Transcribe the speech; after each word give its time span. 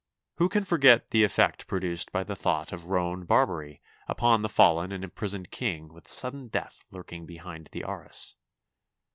Who 0.37 0.49
can 0.49 0.63
forget 0.63 1.09
the 1.11 1.23
effect 1.23 1.67
produced 1.67 2.11
by 2.11 2.23
the 2.23 2.35
thought 2.35 2.73
of 2.73 2.89
Roan 2.89 3.23
Barbary 3.23 3.83
upon 4.07 4.41
the 4.41 4.49
fallen 4.49 4.91
and 4.91 5.03
imprisoned 5.03 5.51
king 5.51 5.93
with 5.93 6.07
sudden 6.09 6.47
death 6.47 6.87
lurking 6.89 7.27
behind 7.27 7.69
the 7.71 7.83
arras 7.83 8.35